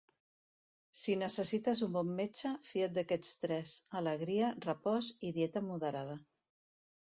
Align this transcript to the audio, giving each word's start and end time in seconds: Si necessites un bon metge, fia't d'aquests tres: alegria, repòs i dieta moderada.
Si 1.01 1.17
necessites 1.21 1.81
un 1.87 1.91
bon 1.97 2.15
metge, 2.21 2.55
fia't 2.71 2.97
d'aquests 2.97 3.37
tres: 3.45 3.77
alegria, 4.03 4.51
repòs 4.69 5.15
i 5.29 5.33
dieta 5.41 5.67
moderada. 5.71 6.21